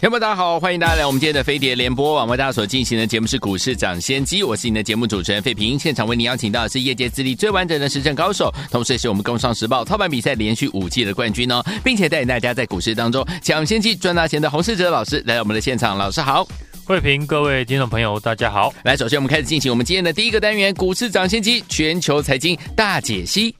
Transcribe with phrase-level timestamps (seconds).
[0.00, 16.46] 朋友们，大家好，欢迎大家来我们今天的飞碟联播网为大家所进行的节目是股市涨先机，我是你的节目主持人费平，现场为你邀请到的是业界资历最完整的实战高手，同时也是我们工商时报操盘比赛连续五季的冠军哦，并且带领大家在股市当中抢先机赚大钱的洪世哲老师来到我们的现场，老师好，
[16.86, 23.52] 费平，各位听众朋友大家好，来，首先我们开始进行我们今天的第一个单元股市涨先机全球财经大解析。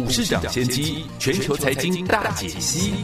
[0.00, 2.94] 股市抢先机，全球财经大解析。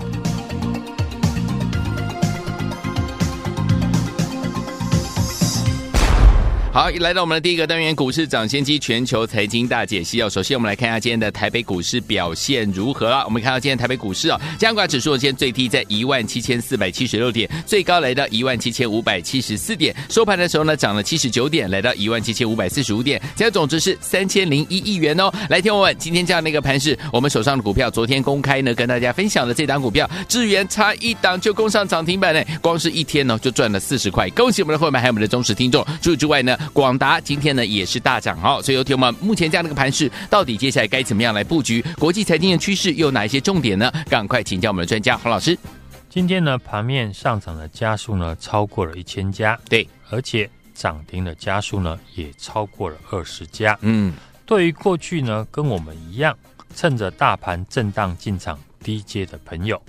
[6.77, 10.29] 好，来到我们的第一个单元，股市涨先机全球财经大解析哦。
[10.29, 13.25] 首先，我们来看一下今天的台北股市表现如何啊？
[13.25, 25.33] 我们看到今天台北股市啊，加权指数今天最低在一万七千四百七十六点，最高来到一万七千五百七十四点，收盘的时候呢，涨了七十九点，来到一万七千五百四十五点，加总值是三千零一亿元哦。
[25.49, 35.83] 来，听我问，今天这样的一个盘势，我们手上的股票，昨天公开呢，跟大家分享的这档股票，智原差一档就攻上涨停板呢，光是一天呢，就赚了四十块，恭喜我们的会员还有我们的忠实听众。
[36.03, 41.85] 除此之外呢，广达今天呢也是大涨哈，所以有听我们目前这样的一个盘势，到底接下来该怎么样来布局？
[41.99, 43.93] 国际财经的趋势又有哪一些重点呢？
[44.09, 45.57] 赶快请教我们的专家洪老师。
[46.09, 53.77] 今天呢盘面上涨的家数呢超过了一千家，对，而且涨停的家数呢也超过了二十家。
[53.83, 54.15] 嗯，
[54.47, 56.37] 对于过去呢跟我们一样
[56.75, 59.81] 趁着大盘震荡进场低阶的朋友，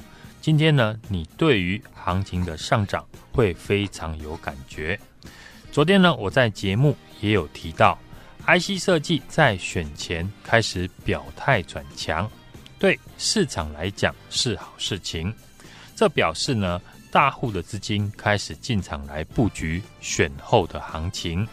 [0.41, 4.99] 今天呢你对于行情的上涨会非常有感觉。
[5.77, 7.95] 昨天呢，我在节目也有提到
[8.47, 12.27] ，IC 设计在选前开始表态转强，
[12.79, 15.31] 对市场来讲是好事情。
[15.95, 21.47] 这表示呢，大户的资金开始进场来布局选后的行情。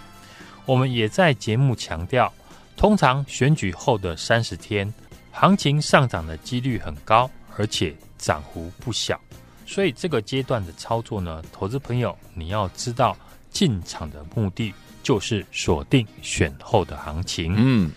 [0.65, 2.33] 我们也在节目强调，
[2.79, 4.91] 通常选举后的三十天，
[5.33, 9.21] 行情上涨的几率很高，而且涨幅不小。
[9.67, 13.15] 所以这个阶段的操作呢，投资朋友你要知道。
[13.55, 17.55] 进场的目的就是锁定选后的行情。
[17.57, 17.91] 嗯，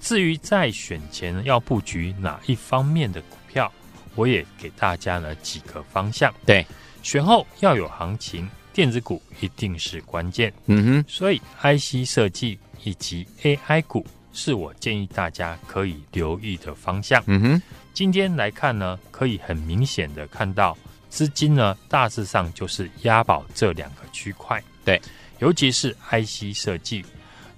[0.00, 3.72] 至于在选前要布局哪一方面的股票，
[4.14, 6.34] 我也给大家了几个方向。
[6.44, 6.66] 对，
[7.02, 10.52] 选后要有行情，电子股一定是关键。
[10.66, 17.22] 嗯哼，所以 IC 设计以及 AI 股是我建议大家可以留意的方向。
[17.26, 20.76] 嗯哼，今天来看呢，可以很明显的看到
[21.08, 24.62] 资金呢，大致上就是押宝这两个区块。
[24.84, 25.00] 对，
[25.38, 27.04] 尤其是 IC 设计，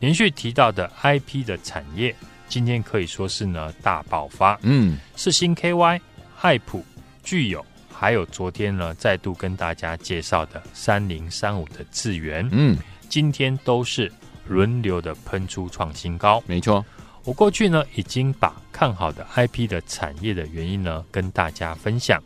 [0.00, 2.14] 连续提到的 IP 的产业，
[2.48, 4.58] 今天可以说是呢大爆发。
[4.62, 6.00] 嗯，是新 KY、
[6.40, 6.84] 爱普、
[7.24, 12.76] 聚友，还有昨天呢再度跟大家介绍的三零三五的智源，嗯，
[13.08, 14.12] 今天都是
[14.46, 16.42] 轮流的喷出创新高。
[16.46, 16.84] 没错，
[17.24, 22.22] 我过去呢已经把看好的 IP 的产业的原因呢跟大家分享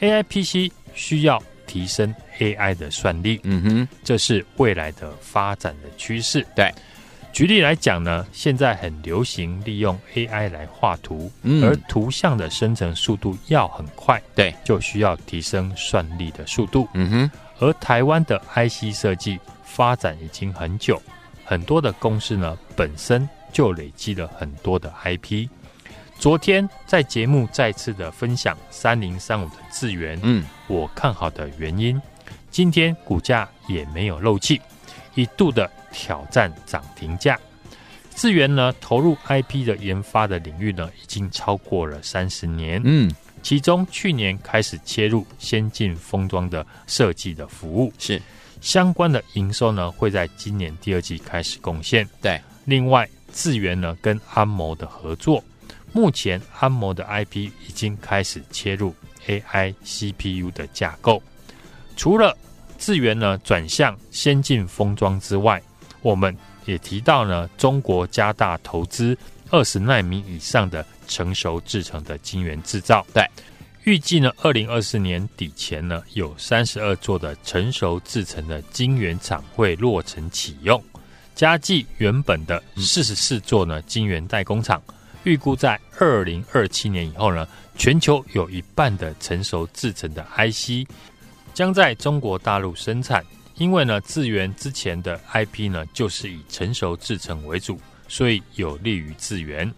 [0.00, 1.40] ，AI PC 需要。
[1.66, 6.46] 提升 AI 的算力，嗯哼，这是未来的发展的趋势。
[6.54, 6.72] 对，
[7.32, 16.88] 举例来讲呢，现在很流行利用 AI 来画图，嗯，而图像的生成速度要很快，对，就需要提升算力的速度。
[16.94, 21.00] 嗯哼，而台湾的 IC 设计发展已经很久，
[21.44, 25.48] 很多的公司呢本身就累积了很多的 IP。
[26.18, 32.00] 昨天在节目再次的分享三零三五的智源，嗯，我看好的原因，
[32.50, 34.60] 今天股价也没有漏气，
[35.14, 37.38] 一度的挑战涨停价。
[38.14, 48.20] 智源呢投入 IP 的研发的领域呢，已经超过了三十年，嗯，其中去年开始切入先进封装的设计的服务，是
[48.62, 52.08] 相关的营收呢会在今年第二季开始贡献。
[52.22, 55.44] 对，另外智源呢跟安谋的合作。
[55.96, 58.94] 目前安谋的 IP 已经开始切入
[59.26, 61.22] AI CPU 的架构。
[61.96, 62.36] 除了
[62.76, 65.62] 智源呢转向先进封装之外，
[66.02, 69.16] 我们也提到呢，中国加大投资
[69.48, 73.06] 二十纳米以上的成熟制成的晶圆制造。
[73.14, 73.24] 对，
[73.84, 80.84] 预计呢，二零二四年底前呢，有三十二座的成熟制成的晶圆厂会落成启用。
[81.34, 84.82] 加计原本的四十四座呢晶圆代工厂，
[85.26, 87.46] 预估在二零二七年以后呢，
[87.76, 90.88] 全球有一半的成熟制程的 IC
[91.52, 93.24] 将在中国大陆生产。
[93.56, 99.68] 因为呢，智源之前的 IP 呢就是以成熟制程为主，所以有利于智源。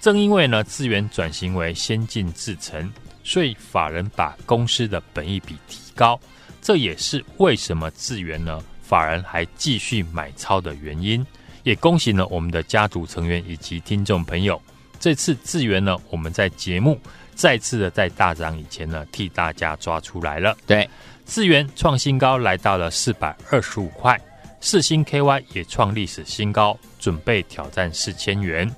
[0.00, 2.92] 正因为呢，智源转型为先进制程，
[3.24, 6.20] 所以法人把公司的本益比提高，
[6.60, 8.62] 这也是为什么智源呢？
[8.82, 11.26] 法人还继续买超的原因，
[11.64, 14.62] 也恭喜呢我们的家族成员以及听众朋友。
[15.02, 16.96] 这次智源呢，我们在节目
[17.34, 20.56] 再次的在大涨以前呢，替大家抓出来了。
[20.64, 20.88] 对，
[21.26, 24.16] 智源创新高来到了四百二十五块，
[24.60, 28.72] 四星 KY 也创历史新高，准备挑战四千元。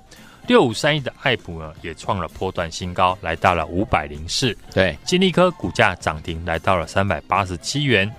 [0.47, 4.57] 六五三一的爱普呢，也创了波段新高，来到了五百零四。
[4.73, 8.11] 对，金利科股价涨停来到了三百八十七元。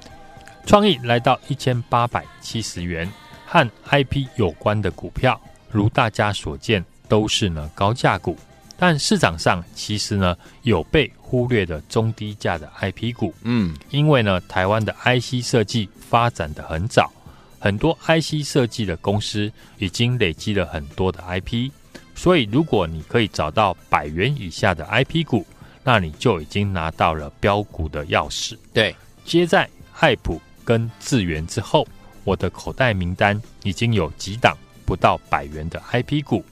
[0.67, 3.11] 创意来到一千八百七十元，
[3.47, 5.41] 和 IP 有关的股票，
[5.71, 8.37] 如大家所见，都是呢高价股。
[8.75, 13.33] 但市场上其实呢有被忽略的中低价的 IP 股。
[13.43, 17.09] 嗯，因为呢台湾的 IC 设计发展的很早，
[17.57, 21.71] 很多 IC 设计的公司已经累积了很多的 IP，
[22.15, 25.45] 所以如果你可以找到百元以下的 IP 股，
[25.81, 28.57] 那你就已经拿到了标股的钥匙。
[28.73, 29.69] 对，接在
[30.01, 30.41] 爱普。
[30.65, 31.87] 跟智源之后，
[32.23, 36.43] 我的口袋名单已经有几档不到百元的 IP 股。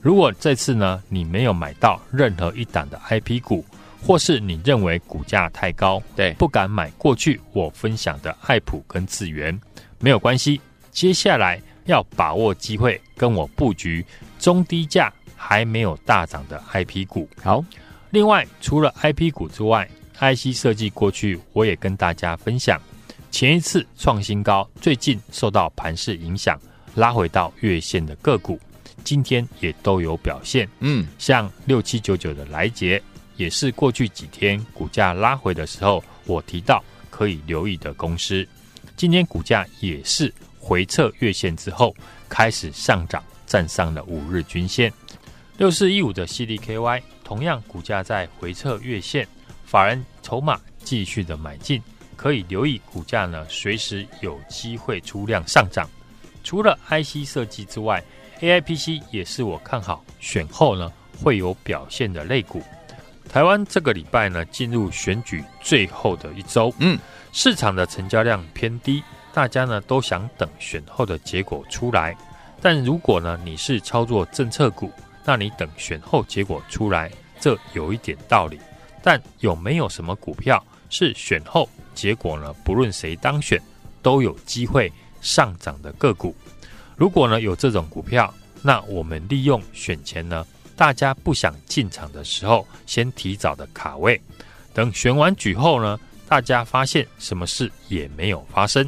[0.00, 3.64] 如果这次呢，你没有买到任何一档的 IP 股，
[4.00, 9.58] 或是你认为股价太高，对，不敢买过去我分享的爱普跟智源，
[9.98, 10.60] 没有关系。
[10.92, 14.04] 接下来要把握机会，跟我布局
[14.38, 17.28] 中低价还没有大涨的 IP 股。
[17.42, 17.64] 好，
[18.10, 19.88] 另外除了 IP 股之外
[20.20, 22.80] ，IC 设计过去我也跟大家分享。
[23.30, 26.58] 前一次创新高，最近受到盘势影响，
[26.94, 28.58] 拉回到月线的个股，
[29.08, 30.68] 今天也都有表现。
[30.80, 33.02] 嗯，像六七九九的来杰，
[33.38, 38.46] 也是过去几天股价拉回的时候，我提到可以留意的公司。
[38.98, 41.96] 今天股价也是回撤月线之后，
[42.28, 44.92] 开始上涨，站上了五日均线。
[45.56, 49.26] 六四一五的 CDKY，同样股价在回撤月线，
[49.64, 51.82] 法人筹码继续的买进。
[52.14, 55.88] 可以留意股价呢，随时有机会出量上涨。
[56.44, 58.04] 除了 IC 设计之外
[58.40, 60.92] ，AIPC 也是我看好选后呢
[61.22, 62.62] 会有表现的类股。
[63.28, 66.98] 台湾这个礼拜呢进入选举最后的一周，嗯，
[67.32, 69.02] 市场的成交量偏低，
[69.34, 72.16] 大家呢都想等选后的结果出来。
[72.60, 74.90] 但如果呢你是操作政策股，
[75.24, 78.58] 那你等选后结果出来，这有一点道理。
[79.02, 81.68] 但有没有什么股票是选后？
[81.94, 83.60] 结果呢，不论谁当选，
[84.02, 86.34] 都有机会上涨的个股。
[86.98, 94.20] 如果呢有这种股票，那我们利用选前呢，大家不想进场的时候，先提早的卡位。
[94.74, 95.98] 等选完举后呢，
[96.28, 98.84] 大家发现什么事也没有发生，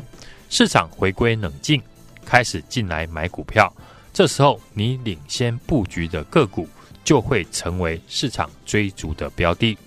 [0.48, 1.80] 市场回归冷静，
[2.24, 3.72] 开始进来买股票。
[4.12, 6.68] 这时候你领先布局的个股，
[7.04, 9.78] 就会成为市场追逐的标的。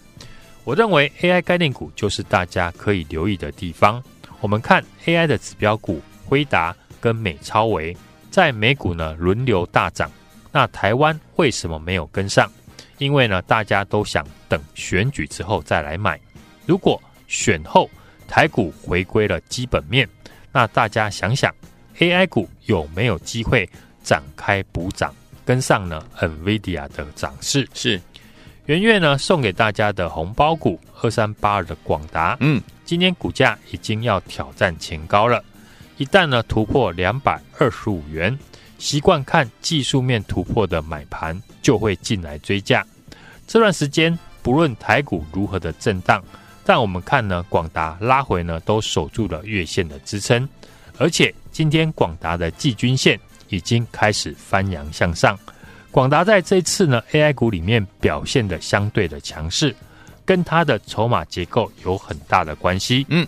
[0.64, 4.02] 我认为 AI 概念股就是大家可以留意的地方。
[4.40, 7.96] 我们看 AI 的指标股辉达跟美超维
[8.34, 10.10] 在美股呢轮流大涨，
[10.52, 12.52] 那台湾为什么没有跟上？
[12.98, 16.20] 因为呢大家都想等选举之后再来买。
[16.66, 17.88] 如果选后
[18.28, 20.10] 台股回归了基本面，
[20.52, 21.54] 那大家想想
[22.00, 23.70] AI 股有没有机会
[24.02, 25.14] 展开补涨，
[25.46, 27.70] 跟上呢 NVIDIA 的涨势？
[27.76, 28.02] 是。
[28.66, 35.44] 元月呢送给大家的红包股二三八二的广达，嗯，今天股价已经要挑战前高了，
[35.98, 38.38] 一旦呢突破两百二十五元，
[38.78, 42.86] 习惯看技术面突破的买盘就会进来追价。
[43.48, 46.24] 这段时间不论台股如何的震荡，
[46.66, 50.48] 但我们看呢广达拉回呢都守住了月线的支撑，
[50.98, 53.20] 而且今天广达的季均线
[53.50, 55.38] 已经开始翻扬向上。
[55.92, 59.76] 广达在这次呢 AI 股里面表现的相对的强势，
[60.26, 63.06] 跟它的筹码结构有很大的关系。
[63.10, 63.28] 嗯，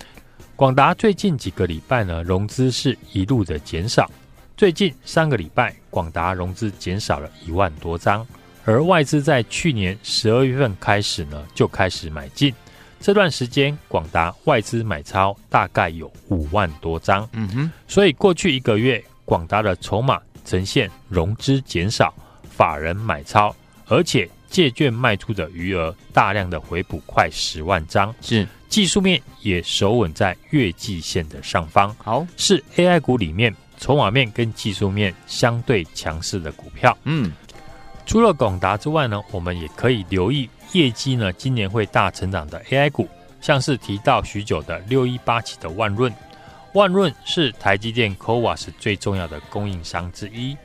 [0.56, 4.10] 广达最近几个礼拜呢融资是一路的减少，
[4.56, 8.26] 最近三个礼拜广达融资减少了一万多张，
[8.64, 12.54] 而外资在去年十二月份开始呢就开始买进，
[13.02, 17.28] 这段时间广达外资买超大概有五万多张。
[17.34, 22.14] 嗯哼，所以过去一个月广达的筹码呈现融资减少。
[22.50, 23.54] 法人买超，
[23.88, 31.96] 而且借券卖出的余额大量的回补，快十万张，是技术面也守稳在月季线的上方。
[31.98, 36.98] 好，是 AI 股里面筹码面跟技术面相对强势的股票。
[37.04, 37.32] 嗯，
[38.06, 43.08] 除了广达之外呢，我们也可以留意业绩呢今年会大成长的 AI 股，
[43.40, 46.12] 像是提到许久的六一八七的万润。
[46.74, 50.58] 万润是台积电 CoWAS 最重要的供应商之一。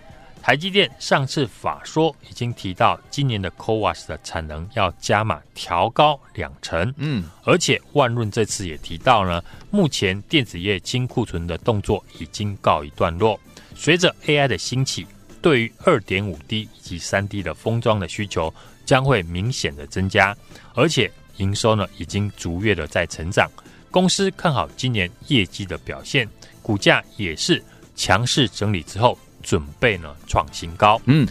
[0.42, 6.92] 台积电上次法说已经提到，今年的 CoWAS 的产能要加码调高两成。
[6.96, 13.38] 嗯，而且万润这次也提到呢，目前电子业清库存的动作已经告一段落。
[13.76, 15.06] 随着 AI 的兴起，
[15.40, 18.52] 对于二点五 D 以及三 D 的封装的需求
[18.84, 20.36] 将会明显的增加，
[20.74, 23.48] 而且营收呢已经逐月的在成长。
[23.90, 26.28] 公司看好今年业绩的表现，
[26.62, 27.62] 股价也是
[27.94, 31.00] 强势整理之后，准备呢创新高。
[31.06, 31.26] 嗯，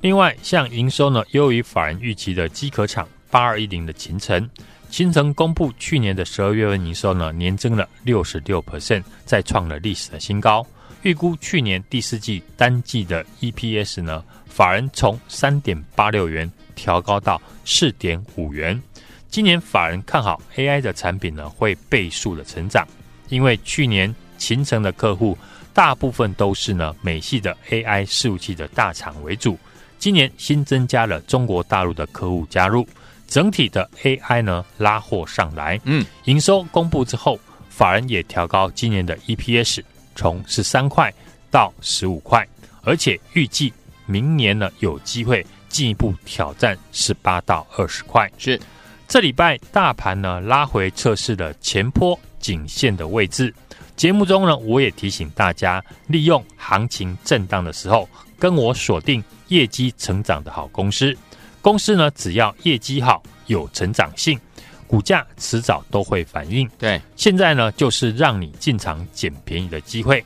[0.00, 4.48] 另外像营收呢优于法人预期的机壳厂八二一零的秦城，
[4.90, 10.66] 秦城公布去年的十二月份营收呢年增了六十六 percent，再创了历史的新高。
[11.02, 18.80] 预估去年第四季单季的 EPS 呢，法人从三点八六元调高到四点五元。
[19.28, 22.86] 今年法人看好 AI 的产品呢，会倍数的成长，
[23.28, 25.36] 因为去年秦城的客户
[25.76, 29.58] 大部分都是呢美系的 AI 伺服器的大厂为主，
[29.98, 32.88] 今年新增加了中国大陆的客户加入，
[33.28, 39.82] 整体的 AI 呢拉货上来，嗯，营收公布之后，法人也调高今年的 EPS
[40.14, 41.12] 从十三块
[41.50, 42.48] 到十五块，
[42.80, 43.70] 而且预计
[44.06, 48.58] 明年呢有机会进一步挑战十八到二十块，是。
[49.06, 53.54] 这礼拜大盘呢拉回测试了前坡颈线的位置。
[53.96, 58.06] 节目中呢，我也提醒大家，利用行情震荡的时候，
[58.38, 61.16] 跟我锁定业绩成长的好公司。
[61.62, 64.38] 公司呢，只要业绩好、有成长性，
[64.86, 66.68] 股价迟早都会反应。
[66.78, 70.22] 对，现在呢，就是让你进场捡便宜的机会。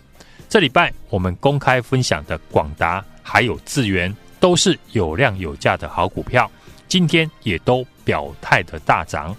[0.48, 6.50] 这礼拜我们公开分享的广达还有智源，都是有量有价的好股票。
[6.88, 9.34] 今天也都表态的大涨，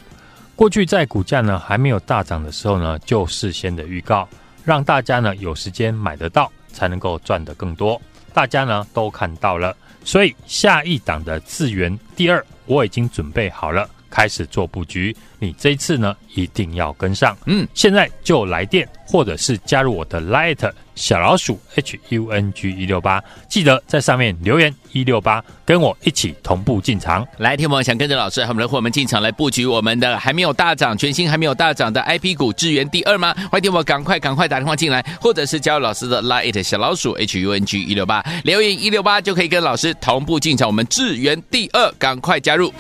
[0.62, 4.30] 过去在股价呢还没有大涨的时候呢，就事先的预告，
[4.64, 8.00] 让大家呢有时间买得到，才能够赚得更多。
[8.32, 9.76] 大家呢都看到了，
[10.06, 15.16] 所以下一档的次元第二，我已经准备好了，开始做布局。
[15.40, 27.26] 你这一次呢一定要跟上，嗯，现在就来电，或者是加入我的 Light 小老鼠 H U N G 一六八，记得在上面留言一六八，跟我一起同步进场。
[27.40, 33.34] 来，天王想跟着老师和我们的伙伴们进场来布局我们的还没有大涨、全新还没有大涨的 IP 股智原第二吗？
[33.50, 40.68] 欢迎听我赶快赶快打电话进来，或者是加入老师的 Light 小老鼠 H U N G 一六八，留言一六八就可以跟老师同步进场。
[40.68, 42.72] 我们智原第二，赶快加入。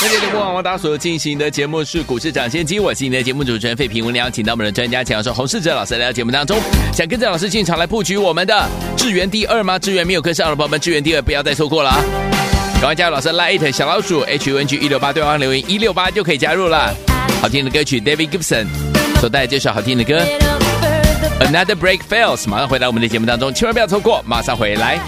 [0.00, 4.02] 今天的播网王大所进行的节目是股市涨先机，我是你的节目主持人费平。
[4.02, 6.58] 我们邀请到我们的专家讲师洪世哲老师来到节目当中，
[6.90, 8.66] 想跟着老师进场来布局我们的
[8.96, 9.78] 智源第二吗？
[9.78, 12.02] 智源没有跟上的朋友们，智源第二不要再错过了啊！
[12.80, 16.94] 赶快加入老师 Light 小老鼠 H U N G 一六八对方留言一六八就可以加入了。
[17.42, 18.68] 好听的歌曲 David Gibson
[19.20, 20.24] 所带来这首好听的歌
[21.40, 24.98] Another Break Fails，马上回来我们的节目当中，千万不要错过，马上回来。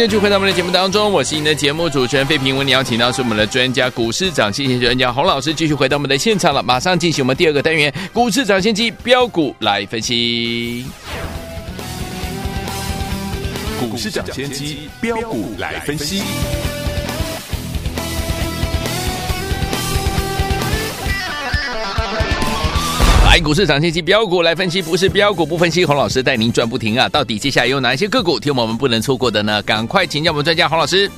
[0.00, 2.56] 欢迎回到我们的节目当中，我是您的节目主持人费平。
[2.56, 6.62] 为你邀请到是我们的专家股市长，谢谢专家洪老师，继续回到我们的现场了。
[6.62, 10.86] 马上进行我们第二个单元股市长先机标股来分析。
[13.78, 16.22] 股市长先机标股来分析。
[23.30, 25.84] 来，股市涨先机标股来分析，不是标股不分析。
[25.84, 27.08] 洪老师带您赚不停啊！
[27.08, 29.62] 到底接下来有哪一些个股，听我们不能错过的呢？
[29.62, 31.08] 赶快请教我们专家洪老师。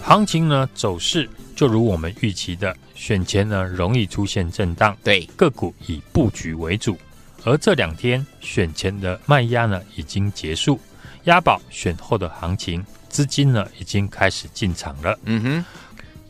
[0.00, 6.96] 行情呢走势就如我们预期的，选前呢容易出现震荡，对个股以布局为主。
[7.44, 10.80] 而这两天选前的卖压呢已经结束，
[11.24, 15.18] 押宝选后的行情，资金呢已经开始进场了。
[15.26, 15.64] 嗯哼，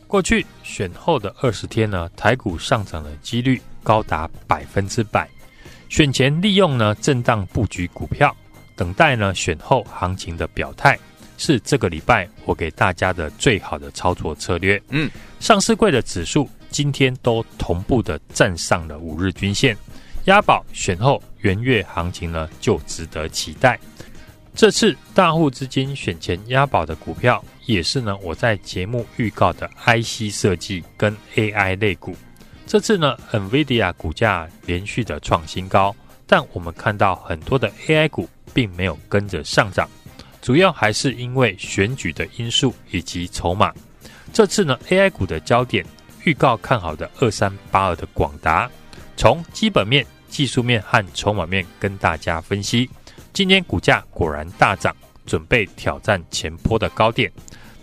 [0.05, 3.61] 过去选后的二十天呢，台股上涨的几率。
[3.83, 5.29] 高达百分之百，
[5.89, 8.35] 选前利用呢震荡布局股票，
[8.75, 10.97] 等待呢选后行情的表态，
[11.37, 14.81] 是这个礼拜我给大家的最好的操作策略。
[14.89, 15.09] 嗯，
[15.39, 19.77] 上市柜的指数今天都同步的站上了五日均线，
[20.25, 23.79] 押宝选后元月行情呢就值得期待。
[24.55, 32.15] 这次大户资金选前押宝的股票，也是呢我在节目预告的 IC 设计跟 AI 类股。
[32.65, 35.95] 这次呢，NVIDIA 股价连续的创新高，
[36.25, 39.87] 但我们看到很多的 AI 股并没有跟着上涨，
[40.41, 43.71] 主要还是因为选举的因素以及筹码。
[44.31, 45.85] 这次呢，AI 股的焦点
[46.23, 48.67] 预告看好的二三八二的广达，
[49.15, 52.89] 从基本面、技术面和筹码面跟大家分析，
[53.33, 54.95] 今天股价果然大涨，
[55.27, 57.31] 准备挑战前波的高点，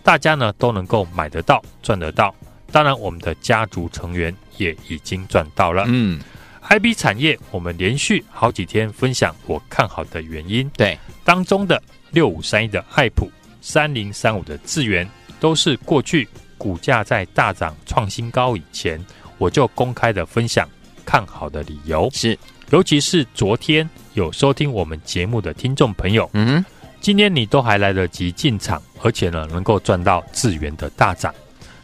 [0.03, 2.35] 大家呢都能够买得到、赚得到。
[2.73, 5.85] 当然，我们的家族成员也已经赚到了。
[5.89, 6.21] 嗯
[6.69, 10.71] ，IB 产业我们连续好几天分享我看好的原因。
[10.77, 15.09] 对，当中的六五三一的爱普、三零三五的智源，
[15.41, 19.05] 都是过去股价在大涨创新高以前，
[19.39, 20.69] 我就公开的分享
[21.05, 22.09] 看好的理由。
[22.13, 22.39] 是，
[22.71, 26.65] 尤其是昨天有收听我们节目的听众朋友，嗯哼，
[27.01, 31.35] 今天你都还来得及进场，而且呢，能够赚到智源的大涨。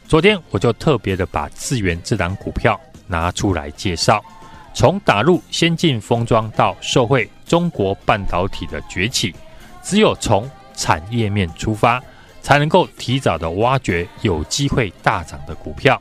[0.08, 4.24] 昨天我就特别的把智源这档股票拿出来介绍，
[4.72, 9.34] 从打入先进封装到受惠中国半导体的崛起，
[9.82, 12.00] 只有从产业面出发，
[12.40, 16.00] 才能够提早的挖掘有机会大涨的股票。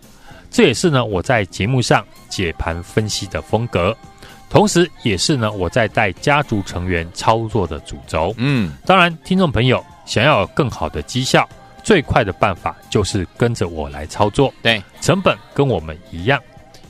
[0.52, 3.96] 这也是呢我在节目上解盘分析的风格，
[4.52, 8.34] 同时也是呢我在带家族成员操作的主轴。
[8.38, 11.50] 嗯，当然，听众朋友想要有更好的绩效。
[11.86, 16.42] 最快的办法就是跟着我来操作，对，成本跟我们一样，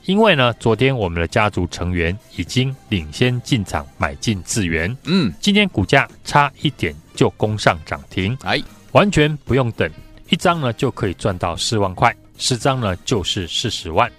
[0.05, 8.57] 因为呢，昨天我们的家族成员已经领先进场买进智源，嗯，今天股价差一点就攻上涨停，哎，
[8.93, 9.91] 完全不用等，
[10.29, 14.09] 一张呢就可以赚到四万块，十张呢就是四十万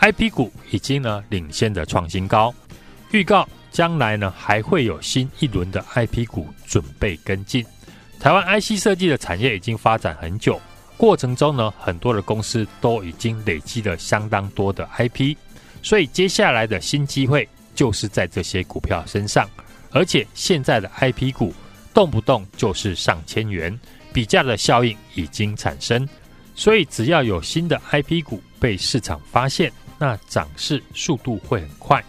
[0.00, 2.52] ，IP 股已经呢领先的创新高，
[3.12, 7.64] 预告将来呢还会有新一轮的 IP 股准备跟进。
[8.18, 10.60] 台湾 IC 设计的产业已经发展很久，
[10.96, 15.36] 过程中呢，很多的公司都已经累积了相当多的 IP，
[15.82, 19.48] 所以接下来的新机会就是在这些股票身上。
[19.92, 21.54] 而且现在的 IP 股
[21.94, 23.78] 动不动就是上千元，
[24.12, 26.06] 比价的效应已经产生，
[26.54, 32.02] 所以只要有新的 IP 股被市场发现，那涨势速度会很快。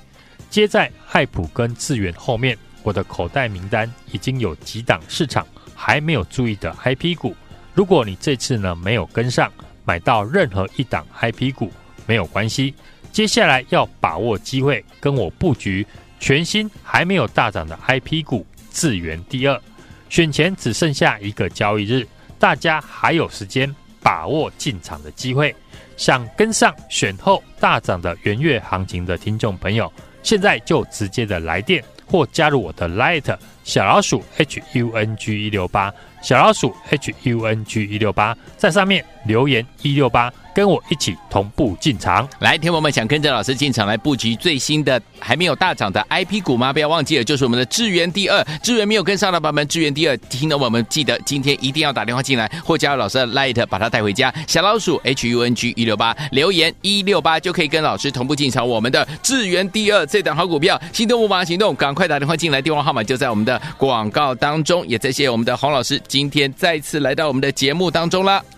[0.49, 5.45] 接在爱普跟智元后面，我的口袋名单已经有几档市场。
[5.79, 7.35] 还没有注意的 IP 股，
[7.75, 9.49] 如果你这次呢没有跟上
[9.85, 11.71] 买到任何一档 IP 股，
[12.07, 12.73] 没有关系。
[13.11, 15.85] 接下来要把握机会，跟我布局
[16.19, 19.61] 全新还没有大涨的 IP 股，智源第二。
[20.09, 22.07] 选前只剩下一个交易日，
[22.39, 25.55] 大家还有时间把握进场的机会。
[25.95, 29.91] 想跟上选后大涨的元月行情的听众朋友，
[30.23, 33.37] 现在就直接的来电或加入我的 Light。
[33.63, 40.33] 小老鼠 H U N G 一六八，小老鼠 H U N G 一六八，在上面留言一六八。
[40.57, 46.73] 跟我一起同步进场，来，听我们想跟着老师进场来布局最新的还没有大涨的 IP 股吗？
[46.73, 54.33] 不要忘记了，就是我们的智源第二，智源没有跟上的宝宝们，智源第二，听到我们记得今天一定要打电话进来，或加入老师的 Light，把它带回家。
[54.47, 58.67] 小老鼠 H U N G 一六八，留言一六八就可以跟老师同步进场。
[58.67, 64.83] 我们的智源第二这档好股票，心动不马行动，赶快打电话进来，电话号码就在我们的广告当中。
[64.87, 68.43] 也谢谢我们的洪老师今天再次来到我们的节目当中了。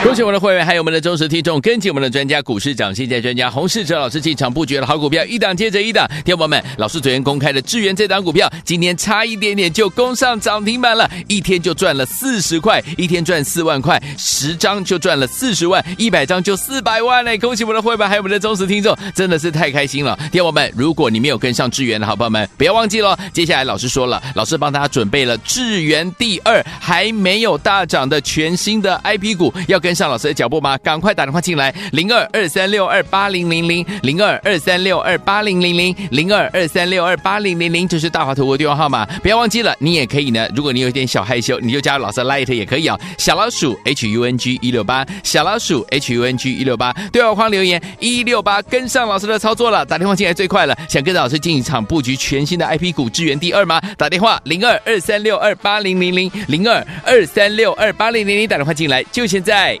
[0.00, 4.20] 恭喜我们的会员，还有我们的忠实听众，跟紧我们的专家股市涨现在专家洪世哲老师。
[4.20, 6.06] 进场布局的好股票，一档接着一档。
[6.24, 7.00] 听众朋友们，老师。
[7.00, 17.36] 昨天公开的智源这档股票，今天差一点点就攻上涨停板了，一天就赚了四十块，一天赚四万块，十张就赚了四十万，一百张就四百万嘞！
[17.38, 20.16] 恭喜我们的会员，还有我们的忠实听众，真的是太开心了。
[20.30, 23.88] 听众朋友们，如果你没有跟上智源的好朋友们，不要忘记了，接下来老师。
[23.88, 24.58] 说了，老师。
[24.62, 29.52] 帮大家准备了智源第二还没有大涨的全新的 IP 股。
[29.66, 30.78] 要跟上老师的脚步吗？
[30.78, 39.74] 赶快打电话进来，零二二三六二八零零零，零二二三六二八零零零，零二二三六二八零零零，这是大华图的电话号码，不要忘记了。
[39.80, 43.00] 你也可以呢，如果你有点小害羞，你就加入老师的 Light 也可以啊、哦。
[43.18, 50.76] 小老鼠 H U N G 一六八，小老鼠 H U N G 一六八，对话框留言一六八，跟上老师的操作了，打电话进来最快了。
[50.88, 53.80] 想跟着老师进一场布局全新的 IP 股智原第二吗？
[53.98, 59.71] 打电话零二二三六二八零零零，零二二三六二八零零零，打电话进来就现在。